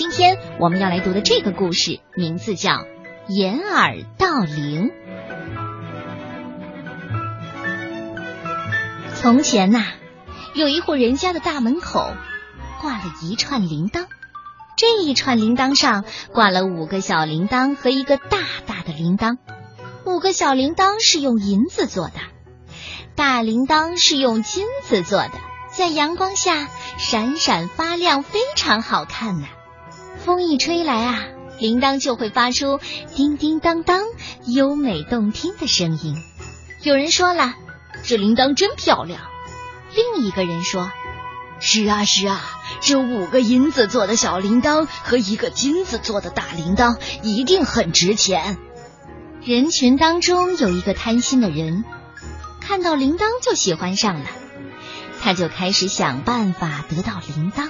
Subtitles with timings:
[0.00, 2.70] 今天我们要来读的这个故事，名字叫
[3.28, 4.88] 《掩耳盗铃》。
[9.14, 9.84] 从前呐，
[10.54, 12.14] 有一户人家的大门口
[12.80, 14.06] 挂了一串铃铛，
[14.74, 19.36] 这一串铃铛上挂了五个小铃铛和一个大大的铃铛。
[20.06, 22.14] 五个小铃铛是用银子做的，
[23.16, 25.32] 大铃铛是用金子做的，
[25.68, 29.46] 在阳光下闪闪发亮，非常好看呐。
[30.18, 31.24] 风一吹来啊，
[31.58, 32.80] 铃铛就会发出
[33.14, 34.02] 叮叮当当、
[34.46, 36.16] 优美动听的声音。
[36.82, 37.54] 有人说了，
[38.02, 39.20] 这铃铛真漂亮。
[39.94, 40.90] 另一个人说，
[41.58, 42.40] 是啊是啊，
[42.80, 48.56] 这五个银子做的小铃铛和一个金子做的大铃铛一定很值钱。
[49.42, 51.84] 人群当中有一个贪心的人，
[52.60, 54.26] 看到铃铛就喜欢上了，
[55.20, 57.68] 他就开始想办法得到铃铛。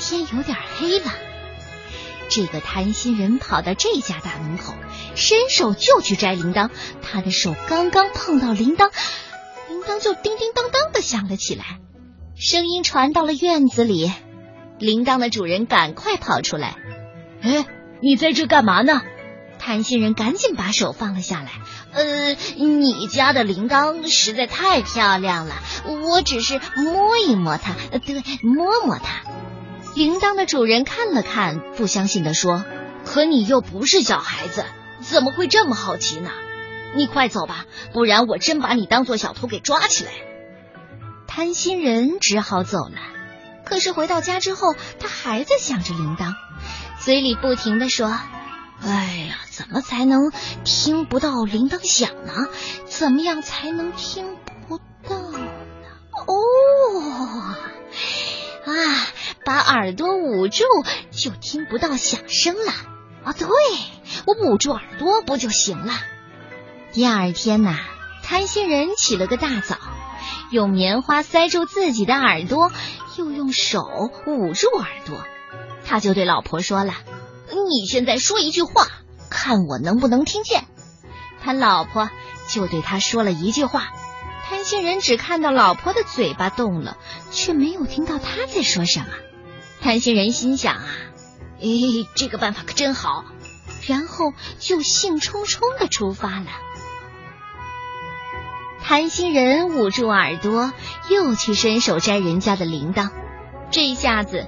[0.00, 1.12] 天有点黑了，
[2.28, 4.74] 这个贪心人跑到这家大门口，
[5.14, 6.70] 伸手就去摘铃铛。
[7.02, 8.90] 他的手刚刚碰到铃铛，
[9.68, 11.78] 铃铛就叮叮当当的响了起来，
[12.36, 14.12] 声音传到了院子里。
[14.78, 16.76] 铃铛的主人赶快跑出来
[17.42, 17.66] ：“哎，
[18.00, 19.02] 你在这干嘛呢？”
[19.58, 21.50] 贪心人赶紧把手放了下来。
[21.90, 25.56] 呃，你家的铃铛实在太漂亮了，
[26.06, 29.28] 我只是摸一摸它，对，摸摸它。
[29.94, 32.64] 铃铛的主人看了看，不相信的说
[33.04, 34.64] ：“可你又不是小孩子，
[35.00, 36.30] 怎么会这么好奇呢？
[36.94, 40.10] 你快走吧，不然我真把你当做小偷给抓起来。”
[41.26, 42.98] 贪心人只好走了。
[43.64, 46.34] 可是回到家之后，他还在想着铃铛，
[46.98, 48.08] 嘴里不停的说
[48.82, 50.32] ：“哎呀，怎么才能
[50.64, 52.46] 听不到铃铛响呢？
[52.86, 54.24] 怎么样才能听
[59.78, 60.64] 耳朵捂住，
[61.12, 62.72] 就听不到响声了。
[63.22, 63.46] 啊，对，
[64.26, 65.92] 我捂住耳朵不就行了？
[66.92, 67.78] 第二天呐，
[68.24, 69.76] 贪心人起了个大早，
[70.50, 72.72] 用棉花塞住自己的耳朵，
[73.18, 73.80] 又用手
[74.26, 75.22] 捂住耳朵。
[75.84, 76.92] 他就对老婆说了
[77.48, 78.88] ：“你现在说一句话，
[79.30, 80.64] 看我能不能听见。”
[81.40, 82.10] 他老婆
[82.48, 83.92] 就对他说了一句话。
[84.48, 86.96] 贪心人只看到老婆的嘴巴动了，
[87.30, 89.06] 却没有听到他在说什么。
[89.80, 90.86] 贪心人心想啊，
[91.60, 93.24] 咦，这个办法可真好，
[93.86, 96.46] 然后就兴冲冲的出发了。
[98.82, 100.72] 贪心人捂住耳朵，
[101.08, 103.10] 又去伸手摘人家的铃铛。
[103.70, 104.46] 这下子，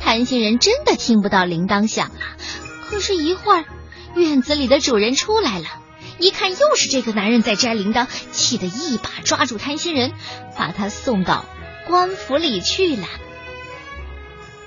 [0.00, 2.20] 贪心人真的听不到铃铛响了。
[2.88, 3.64] 可是，一会儿，
[4.14, 5.66] 院子里的主人出来了，
[6.18, 10.12] 一看又是这个男人在摘铃铛，气得一把抓住贪心人，
[10.56, 11.44] 把他送到
[11.86, 13.06] 官府里去了。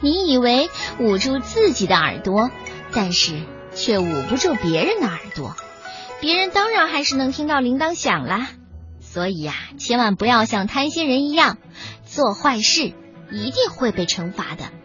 [0.00, 2.50] 你以为捂住自己的耳朵，
[2.92, 3.34] 但是
[3.74, 5.54] 却捂不住别人的耳朵，
[6.20, 8.48] 别人当然还是能听到铃铛响啦。
[9.00, 11.58] 所以呀，千万不要像贪心人一样
[12.06, 12.92] 做坏事，
[13.30, 14.79] 一定会被惩罚的。